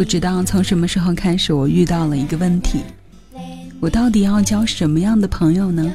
[0.00, 2.78] 不知道从什么时候开始，我遇到了一个问题：
[3.80, 5.94] 我到底要交什么样的朋友呢？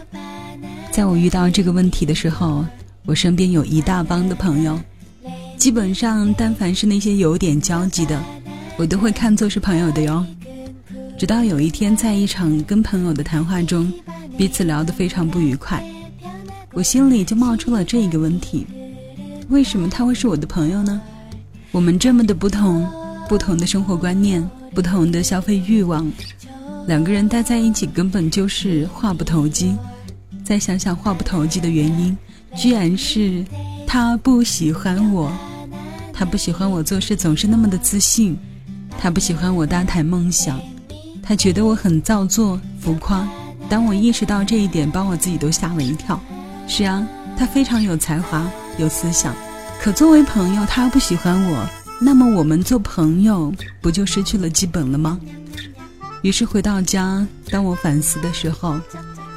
[0.92, 2.64] 在我遇到这个问题的时候，
[3.08, 4.80] 我身边有一大帮的朋友，
[5.58, 8.22] 基本上但凡是那些有点交集的，
[8.78, 10.24] 我都会看作是朋友的哟。
[11.18, 13.92] 直到有一天，在一场跟朋友的谈话中，
[14.38, 15.84] 彼此聊得非常不愉快，
[16.74, 18.68] 我心里就冒出了这一个问题：
[19.50, 21.02] 为什么他会是我的朋友呢？
[21.72, 22.88] 我们这么的不同。
[23.28, 26.10] 不同的生活观念，不同的消费欲望，
[26.88, 29.76] 两个人待在一起根本就是话不投机。
[30.44, 32.16] 再想想话不投机的原因，
[32.56, 33.44] 居然是
[33.88, 35.32] 他不喜欢我，
[36.14, 38.38] 他不喜欢我做事总是那么的自信，
[39.00, 40.62] 他不喜欢我大谈梦想，
[41.24, 43.28] 他觉得我很造作浮夸。
[43.68, 46.22] 当我意识到这一点，把我自己都吓了一跳。
[46.68, 48.48] 是啊，他非常有才华，
[48.78, 49.34] 有思想，
[49.82, 51.68] 可作为朋友，他不喜欢我。
[52.00, 55.20] 那么我们做朋友不就失去了基本了吗？
[56.22, 58.80] 于是回到家，当我反思的时候，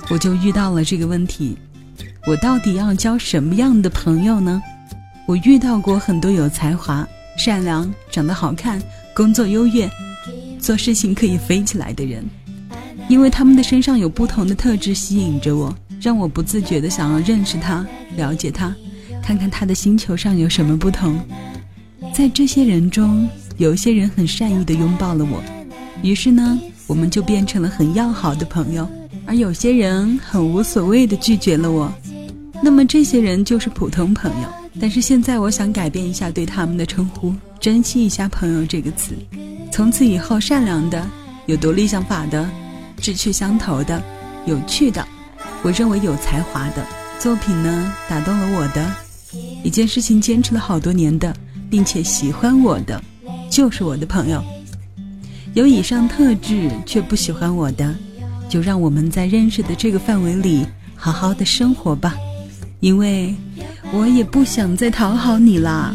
[0.09, 1.57] 我就遇到了这个问题：
[2.27, 4.61] 我到底要交什么样的朋友呢？
[5.27, 8.83] 我遇到过很多有才华、善良、长得好看、
[9.15, 9.89] 工作优越、
[10.59, 12.25] 做事情可以飞起来的人，
[13.09, 17.87] 因为他们的身上有不同的特质吸引着我，让我不自觉的想要认识他、
[18.17, 18.75] 了解他，
[19.23, 21.21] 看看他的星球上有什么不同。
[22.15, 25.43] 在这些人中，有一些人很善意的拥抱了我，
[26.03, 28.85] 于是呢，我们就变成了很要好的朋友；
[29.27, 31.93] 而有些人很无所谓的拒绝了我，
[32.63, 34.49] 那么这些人就是普通朋友。
[34.81, 39.13] 但是现在，我想改变一下对他们的称呼，珍惜一下“朋友”这个词。
[39.73, 41.05] 从此以后，善良的、
[41.47, 42.49] 有独立想法的、
[42.97, 44.01] 志趣相投的、
[44.47, 45.05] 有趣的，
[45.63, 46.87] 我认为有才华的
[47.19, 48.89] 作品呢，打动了我的
[49.65, 51.35] 一件事情，坚持了好多年的。
[51.71, 53.03] 并且喜欢我的，
[53.51, 54.43] 就是我的朋友。
[55.55, 57.95] 有以上特质却不喜欢我的，
[58.49, 62.15] 就让我们在认识的这个范围里好好的生活吧，
[62.81, 63.35] 因为
[63.93, 65.95] 我也不想再讨好你啦。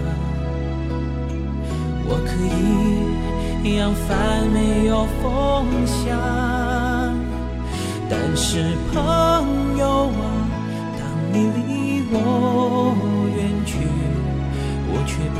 [2.31, 6.17] 可以扬帆没有风向，
[8.09, 10.23] 但是朋友啊，
[10.97, 10.99] 当
[11.33, 12.15] 你离我
[13.35, 13.71] 远去，
[14.87, 15.39] 我却不